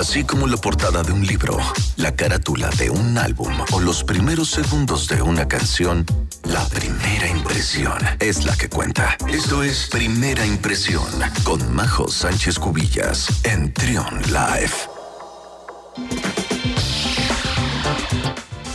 [0.00, 1.58] así como la portada de un libro,
[1.96, 6.06] la carátula de un álbum o los primeros segundos de una canción,
[6.44, 9.18] la primera impresión es la que cuenta.
[9.28, 11.04] Esto es Primera Impresión
[11.44, 14.72] con Majo Sánchez Cubillas en Trion Live.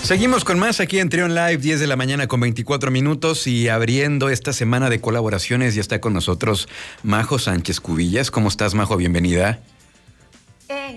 [0.03, 3.67] Seguimos con más aquí en Trion Live, 10 de la mañana con 24 minutos y
[3.67, 6.67] abriendo esta semana de colaboraciones ya está con nosotros
[7.01, 8.29] Majo Sánchez Cubillas.
[8.29, 8.95] ¿Cómo estás, Majo?
[8.95, 9.59] Bienvenida.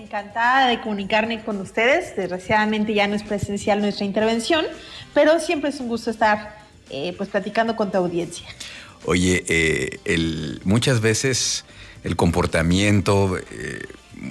[0.09, 2.15] Encantada de comunicarme con ustedes.
[2.15, 4.65] Desgraciadamente ya no es presencial nuestra intervención,
[5.13, 6.57] pero siempre es un gusto estar
[6.89, 8.47] eh, pues platicando con tu audiencia.
[9.05, 11.63] Oye, eh, muchas veces
[12.03, 13.85] el comportamiento, eh,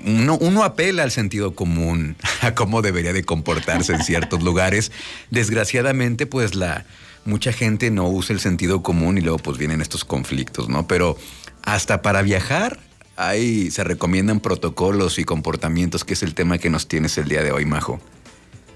[0.04, 4.90] uno, apela al sentido común, a cómo debería de comportarse en ciertos lugares.
[5.30, 6.86] Desgraciadamente, pues la
[7.24, 10.88] mucha gente no usa el sentido común y luego pues vienen estos conflictos, ¿no?
[10.88, 11.16] Pero
[11.62, 12.80] hasta para viajar
[13.18, 17.42] ahí se recomiendan protocolos y comportamientos, que es el tema que nos tienes el día
[17.42, 18.00] de hoy, Majo.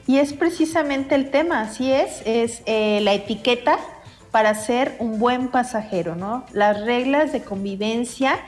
[0.07, 3.79] Y es precisamente el tema, así es, es eh, la etiqueta
[4.33, 6.45] para ser un buen pasajero, ¿no?
[6.53, 8.41] Las reglas de convivencia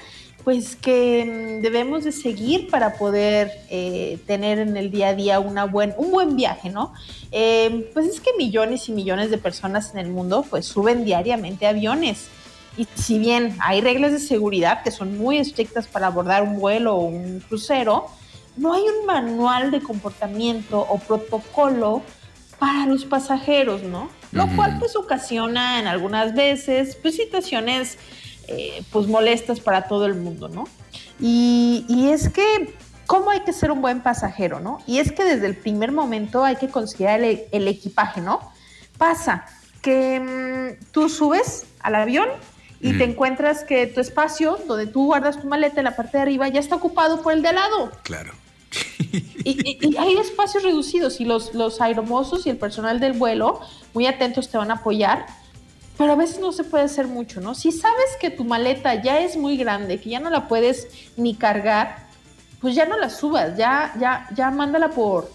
[0.43, 5.41] pues que mm, debemos de seguir para poder eh, tener en el día a día
[5.41, 6.93] una buen, un buen viaje, ¿no?
[7.33, 11.67] Eh, pues es que millones y millones de personas en el mundo pues suben diariamente
[11.67, 12.27] aviones.
[12.77, 16.97] Y si bien hay reglas de seguridad que son muy estrictas para abordar un vuelo
[16.97, 18.07] o un crucero,
[18.57, 22.03] no hay un manual de comportamiento o protocolo
[22.59, 24.09] para los pasajeros, ¿no?
[24.33, 27.99] Lo cual pues ocasiona en algunas veces pues situaciones
[28.49, 30.65] eh, pues molestas para todo el mundo, ¿no?
[31.21, 32.75] Y, es que,
[33.07, 34.79] ¿cómo hay que ser un buen pasajero, no?
[34.87, 38.41] Y es que desde el primer momento hay que considerar el, equipaje, ¿no?
[38.99, 39.47] Pasa
[39.81, 42.29] que mm, tú subes al avión
[42.81, 46.23] y te encuentras que tu espacio, donde tú guardas tu maleta en la parte de
[46.23, 47.93] arriba, ya está ocupado por el de al lado.
[48.03, 48.33] Claro.
[49.45, 53.61] y, hay espacios reducidos y los, los aeromosos y el personal del vuelo
[53.95, 55.27] muy atentos te van a apoyar
[55.97, 57.55] pero a veces no se puede hacer mucho, ¿no?
[57.55, 61.35] Si sabes que tu maleta ya es muy grande, que ya no la puedes ni
[61.35, 62.09] cargar,
[62.61, 65.31] pues ya no la subas, ya, ya, ya mándala por,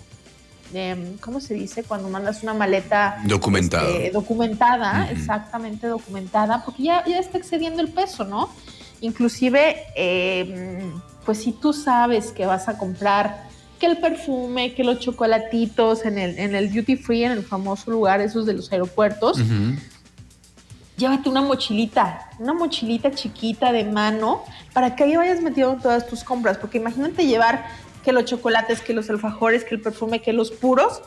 [1.22, 1.84] ¿cómo se dice?
[1.84, 3.90] Cuando mandas una maleta documentada.
[3.90, 8.50] Este, documentada, exactamente documentada, porque ya, ya está excediendo el peso, ¿no?
[9.02, 10.94] Inclusive, em,
[11.26, 13.48] pues si tú sabes que vas a comprar
[13.80, 17.90] que el perfume, que los chocolatitos en el, en el duty free, en el famoso
[17.92, 19.42] lugar esos de los aeropuertos,
[20.98, 24.44] llévate una mochilita, una mochilita chiquita de mano
[24.74, 27.66] para que ahí vayas metiendo todas tus compras, porque imagínate llevar
[28.04, 31.02] que los chocolates, que los alfajores, que el perfume, que los puros,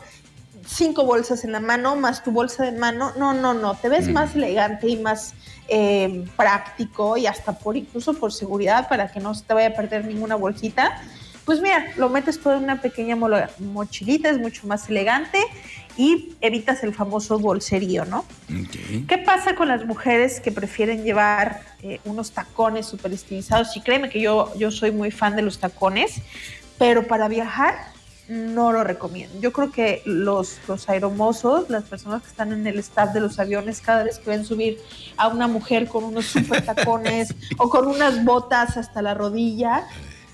[0.65, 4.07] cinco bolsas en la mano más tu bolsa de mano, no, no, no, te ves
[4.07, 4.13] mm.
[4.13, 5.33] más elegante y más
[5.67, 9.73] eh, práctico y hasta por incluso por seguridad para que no se te vaya a
[9.73, 11.01] perder ninguna bolsita.
[11.45, 15.39] Pues mira, lo metes todo en una pequeña mochilita, es mucho más elegante
[15.97, 18.25] y evitas el famoso bolserío, ¿no?
[19.07, 23.75] ¿Qué pasa con las mujeres que prefieren llevar eh, unos tacones súper estilizados?
[23.75, 26.21] Y créeme que yo, yo soy muy fan de los tacones,
[26.83, 27.75] pero para viajar
[28.27, 29.39] no lo recomiendo.
[29.39, 33.39] Yo creo que los, los aeromosos, las personas que están en el staff de los
[33.39, 34.81] aviones, cada vez que ven subir
[35.15, 39.87] a una mujer con unos super tacones o con unas botas hasta la rodilla,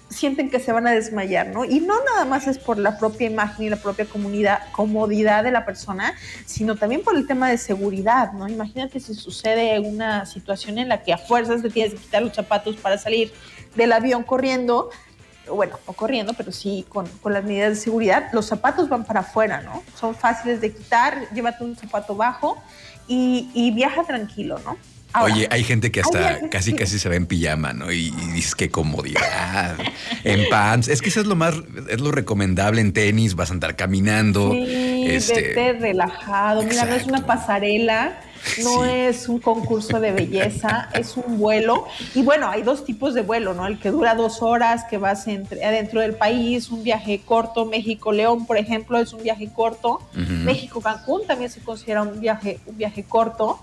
[0.10, 1.66] sienten que se van a desmayar, ¿no?
[1.66, 5.52] Y no nada más es por la propia imagen y la propia comunidad, comodidad de
[5.52, 6.16] la persona,
[6.48, 8.48] sino también por el tema de seguridad, ¿no?
[8.48, 12.34] Imagínate si sucede una situación en la que a fuerzas te tienes que quitar los
[12.34, 13.31] zapatos para salir
[13.76, 14.90] del avión corriendo,
[15.56, 19.22] bueno, no corriendo, pero sí con, con, las medidas de seguridad, los zapatos van para
[19.22, 19.84] afuera, ¿no?
[20.00, 22.58] Son fáciles de quitar, llévate un zapato bajo
[23.08, 24.78] y, y viaja tranquilo, ¿no?
[25.22, 27.92] Oye, hay gente que hasta casi casi se ve en pijama, ¿no?
[27.92, 29.78] Y, dices qué comodidad.
[30.24, 30.88] en pants.
[30.88, 31.56] Es que eso es lo más,
[31.90, 34.52] es lo recomendable en tenis, vas a andar caminando.
[34.52, 35.74] Sí, este...
[35.74, 36.64] relajado.
[36.64, 38.22] Mira, no es una pasarela.
[38.64, 41.88] No es un concurso de belleza, es un vuelo.
[42.16, 43.68] Y bueno, hay dos tipos de vuelo, ¿no?
[43.68, 47.66] El que dura dos horas, que vas entre, adentro del país, un viaje corto.
[47.66, 50.01] México-León, por ejemplo, es un viaje corto.
[50.13, 53.60] México-Cancún también se considera un viaje, un viaje corto.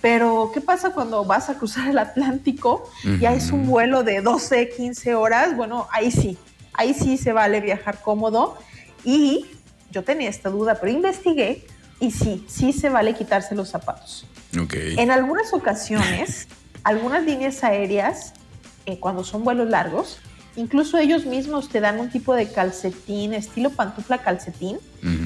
[0.00, 2.88] Pero, ¿qué pasa cuando vas a cruzar el Atlántico?
[3.02, 5.56] y Ya es un vuelo de 12, 15 horas.
[5.56, 6.38] Bueno, ahí sí,
[6.72, 8.56] ahí sí se vale viajar cómodo.
[9.04, 9.46] Y
[9.90, 11.66] yo tenía esta duda, pero investigué
[12.00, 14.26] y sí, sí se vale quitarse los zapatos.
[14.60, 14.94] Okay.
[14.98, 16.48] En algunas ocasiones,
[16.84, 18.34] algunas líneas aéreas,
[18.86, 20.20] eh, cuando son vuelos largos,
[20.56, 24.78] Incluso ellos mismos te dan un tipo de calcetín, estilo pantufla calcetín,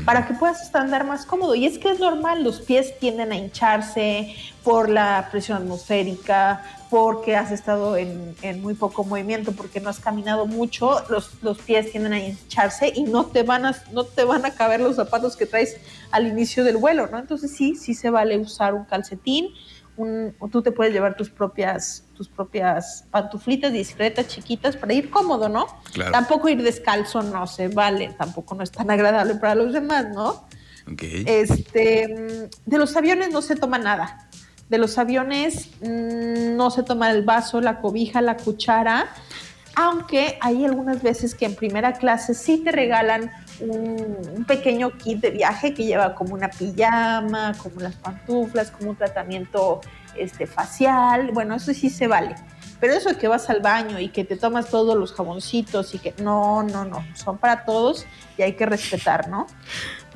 [0.04, 1.54] para que puedas andar más cómodo.
[1.54, 7.34] Y es que es normal, los pies tienden a hincharse por la presión atmosférica, porque
[7.36, 12.12] has estado en, muy poco movimiento, porque no has caminado mucho, los, los, pies tienden
[12.12, 15.46] a hincharse y no te, van a, no te van a caber los zapatos que
[15.46, 15.78] traes
[16.10, 17.18] al inicio del vuelo, ¿no?
[17.18, 19.48] Entonces sí, sí se vale usar un calcetín
[20.50, 25.66] tú te puedes llevar tus propias, tus propias pantuflitas discretas, chiquitas, para ir cómodo, ¿no?
[26.12, 30.46] Tampoco ir descalzo no se vale, tampoco no es tan agradable para los demás, ¿no?
[30.86, 34.28] Este, de los aviones no se toma nada.
[34.68, 39.08] De los aviones mm, no se toma el vaso, la cobija, la cuchara,
[39.74, 45.30] aunque hay algunas veces que en primera clase sí te regalan un, pequeño kit de
[45.30, 49.80] viaje que lleva como una pijama, como las pantuflas, como un tratamiento
[50.16, 51.30] este, facial.
[51.32, 52.34] Bueno, eso sí se vale.
[52.80, 56.14] Pero eso que vas al baño y que te tomas todos los jaboncitos y que
[56.20, 58.06] no, no, no, son para todos
[58.36, 59.46] y hay que respetar, ¿no?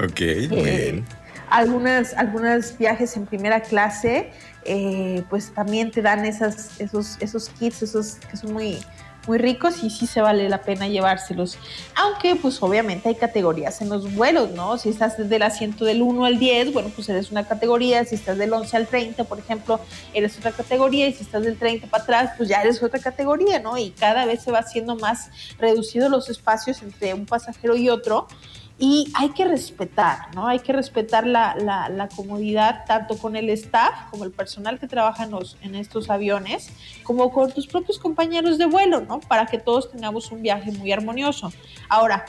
[0.00, 0.20] Ok,
[0.50, 1.04] muy eh, bien.
[1.48, 4.32] Algunas, algunos viajes en primera clase,
[4.64, 8.80] eh, pues también te dan esas, esos, esos kits, esos que son muy,
[9.26, 11.58] muy ricos y sí se vale la pena llevárselos.
[11.94, 14.78] Aunque pues obviamente hay categorías en los vuelos, ¿no?
[14.78, 18.38] Si estás del asiento del 1 al 10, bueno, pues eres una categoría, si estás
[18.38, 19.80] del 11 al 30, por ejemplo,
[20.14, 23.58] eres otra categoría y si estás del 30 para atrás, pues ya eres otra categoría,
[23.58, 23.76] ¿no?
[23.76, 28.28] Y cada vez se va haciendo más reducido los espacios entre un pasajero y otro
[28.78, 30.46] y hay que respetar, ¿no?
[30.46, 35.24] Hay que respetar la, la, comodidad tanto con el staff, como el personal que trabaja
[35.24, 35.32] en,
[35.62, 36.70] en, estos aviones,
[37.02, 39.20] como con tus propios compañeros de vuelo, ¿no?
[39.20, 41.52] Para que todos tengamos un viaje muy armonioso.
[41.88, 42.26] Ahora,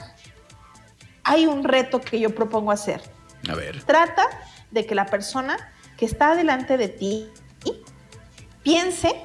[1.22, 3.02] hay un reto que yo propongo hacer.
[3.50, 3.82] A ver.
[3.84, 4.24] Trata
[4.70, 5.56] de que la persona
[5.98, 7.28] que está delante de ti
[8.62, 9.22] piense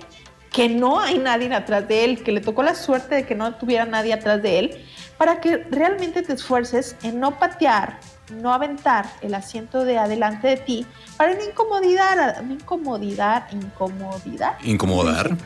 [0.51, 3.55] que no hay nadie atrás de él, que le tocó la suerte de que no
[3.55, 4.85] tuviera nadie atrás de él
[5.17, 7.99] para que realmente te esfuerces en no patear,
[8.31, 10.85] no aventar el asiento de adelante de ti
[11.17, 14.57] para no incomodidad, incomodidad, incomodidad.
[14.63, 15.37] Incomodar.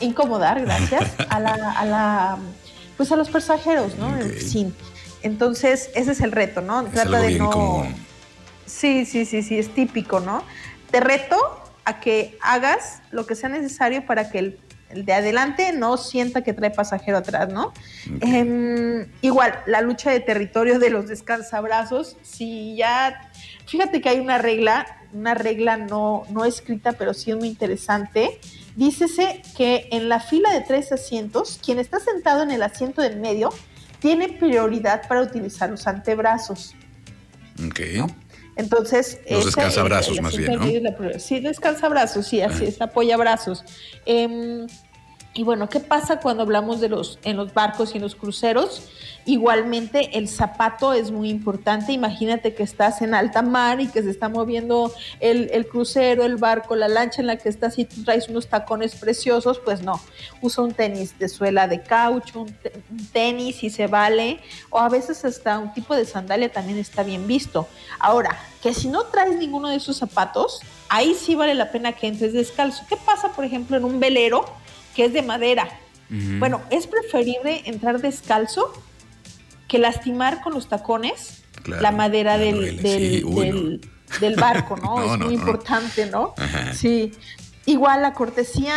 [0.00, 2.38] Incomodar, gracias, a la,
[2.96, 4.12] pues a los pasajeros, ¿no?
[4.38, 4.72] Sí.
[5.22, 6.84] Entonces, ese es el reto, ¿no?
[6.84, 7.86] Trata de no.
[8.66, 10.42] Sí, sí, sí, sí, es típico, ¿no?
[10.90, 11.36] Te reto
[11.84, 14.58] a que hagas lo que sea necesario para que el
[14.90, 17.72] el de adelante no sienta que trae pasajero atrás, ¿no?
[18.20, 23.30] Em, igual, la lucha de territorio de los descansabrazos, si ya,
[23.66, 28.38] fíjate que hay una regla, una regla no, no escrita, pero sí es muy interesante.
[28.76, 33.18] Dícese que en la fila de tres asientos, quien está sentado en el asiento del
[33.20, 33.50] medio
[34.00, 36.74] tiene prioridad para utilizar los antebrazos.
[37.66, 37.80] Ok.
[38.56, 39.20] Entonces.
[39.28, 40.54] Los descansabrazos, más bien.
[40.54, 41.18] ¿no?
[41.18, 43.64] Sí, descansabrazos, sí, así es, apoyabrazos.
[44.06, 44.66] Eh,
[45.36, 48.84] y bueno, ¿qué pasa cuando hablamos de los en los barcos y en los cruceros?
[49.26, 51.92] Igualmente el zapato es muy importante.
[51.92, 56.76] Imagínate que estás en alta mar y que se está moviendo el, crucero, el barco,
[56.76, 60.00] la lancha en la que estás y tú traes unos tacones preciosos, pues no.
[60.40, 62.56] Usa un tenis de suela de caucho, un,
[63.12, 64.38] tenis y se vale.
[64.70, 67.66] O a veces hasta un tipo de sandalia también está bien visto.
[67.98, 72.06] Ahora, que si no traes ninguno de esos zapatos, ahí sí vale la pena que
[72.06, 72.84] entres descalzo.
[72.88, 74.62] ¿Qué pasa, por ejemplo, en un velero?
[74.94, 75.68] Que es de madera.
[76.10, 78.72] Bueno, es preferible entrar descalzo
[79.66, 85.02] que lastimar con los tacones la madera del, del, barco, ¿no?
[85.14, 86.34] es muy importante, ¿no?
[86.72, 87.12] Sí.
[87.66, 88.74] Igual la cortesía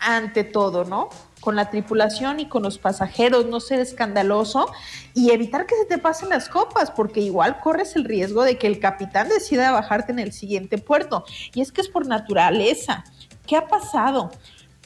[0.00, 1.10] ante todo, ¿no?
[1.40, 4.72] Con la tripulación y con los pasajeros, no ser escandaloso
[5.14, 8.66] y evitar que se te pasen las copas, porque igual corres el riesgo de que
[8.66, 11.24] el capitán decida bajarte en el siguiente puerto.
[11.54, 13.04] Y es que es por naturaleza.
[13.46, 14.30] ¿Qué ha pasado?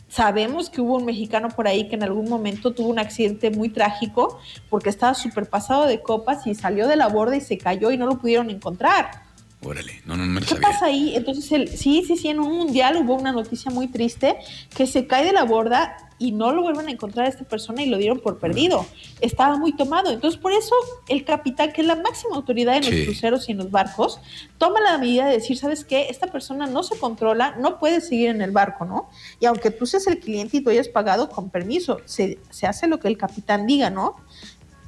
[0.08, 3.68] Sabemos que hubo un mexicano por ahí que en algún momento tuvo un accidente muy
[3.68, 4.38] trágico
[4.70, 7.98] porque estaba súper pasado de copas y salió de la borda y se cayó y
[7.98, 9.25] no lo pudieron encontrar.
[9.62, 11.16] Órale, no, no, no ¿Qué pasa ahí?
[11.16, 14.36] Entonces, el, sí, sí, sí, en un mundial hubo una noticia muy triste
[14.76, 17.82] que se cae de la borda y no lo vuelven a encontrar a esta persona
[17.82, 18.86] y lo dieron por perdido.
[19.20, 20.10] Estaba muy tomado.
[20.10, 20.74] Entonces, por eso
[21.08, 24.20] el capitán, que es la máxima autoridad en los cruceros y en los barcos,
[24.58, 26.08] toma la medida de decir, ¿sabes qué?
[26.10, 29.08] Esta persona no se controla, no puede seguir en el barco, ¿no?
[29.40, 32.86] Y aunque tú seas el cliente y tú hayas pagado con permiso, se, se hace
[32.86, 34.16] lo que el capitán diga, ¿no?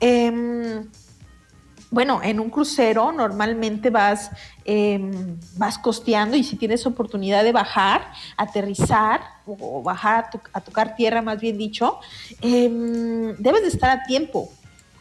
[0.00, 0.82] Eh,
[1.90, 4.30] bueno, en un crucero normalmente vas,
[4.64, 11.22] em, vas costeando y si tienes oportunidad de bajar, aterrizar o, bajar a, tocar tierra,
[11.22, 11.98] más bien dicho,
[12.42, 14.50] em, debes de estar a tiempo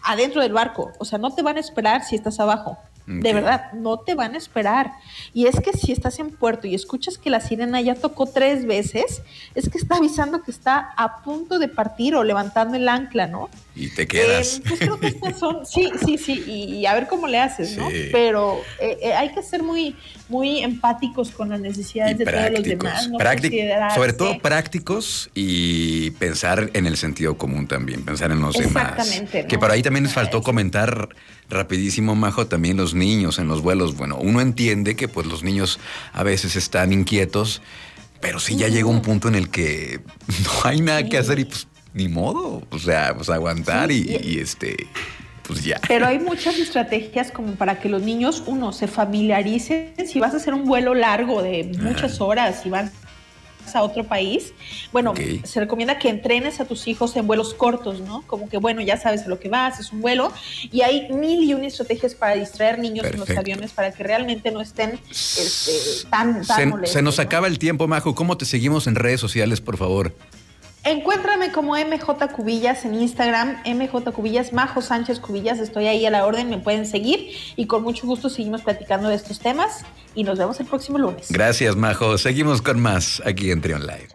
[0.04, 0.92] adentro del barco.
[1.00, 2.78] O sea, no te van a esperar si estás abajo.
[3.08, 4.92] De verdad, no te van a esperar.
[5.34, 8.66] Y es que si estás en puerto y escuchas que la sirena ya tocó tres
[8.66, 9.22] veces,
[9.56, 13.50] es que está avisando que está a punto de partir o levantando el ancla, ¿no?
[13.76, 14.58] Y te quedas.
[14.58, 17.78] Eh, pues creo que estas son, sí, sí, sí, y, a ver cómo le haces,
[17.78, 17.88] ¿no?
[18.12, 19.96] Pero eh, eh, hay que ser muy,
[20.28, 23.10] muy empáticos con las necesidades de todos los demás.
[23.10, 23.20] ¿no?
[23.96, 29.22] sobre todo prácticos y pensar en el sentido común también, pensar en los demás.
[29.48, 31.10] Que por ahí también les faltó comentar
[31.50, 33.96] rapidísimo, Majo, también los niños en los vuelos.
[33.96, 35.80] Bueno, uno entiende que pues los niños
[36.14, 37.62] a veces están inquietos,
[38.20, 40.00] pero sí ya llega un punto en el que
[40.44, 44.88] no hay nada que hacer y pues ni modo, o sea, pues aguantar y, este,
[45.48, 45.82] pues ya.
[45.88, 49.94] Pero hay muchas estrategias como para que los niños, uno, se familiaricen.
[50.06, 52.70] Si vas a hacer un vuelo largo de muchas horas y
[53.76, 54.54] a otro país,
[54.92, 58.24] bueno, se recomienda que entrenes a tus hijos en vuelos cortos, ¿no?
[58.28, 60.32] Como que, bueno, ya sabes a lo que vas, es un vuelo,
[60.72, 64.52] y hay mil y una estrategias para distraer niños en los aviones para que realmente
[64.52, 68.16] no estén este, tan, tan se, se nos acaba el tiempo, Majo.
[68.16, 70.14] ¿Cómo te seguimos en redes sociales, por favor?
[70.88, 76.26] Encuéntrame como MJ Cubillas en Instagram, MJ Cubillas, Majo Sánchez Cubillas, estoy ahí a la
[76.26, 79.84] orden, me pueden seguir y con mucho gusto seguimos platicando de estos temas
[80.16, 81.30] y nos vemos el próximo lunes.
[81.30, 82.18] Gracias, Majo.
[82.18, 84.06] Seguimos con más aquí en Trion Live.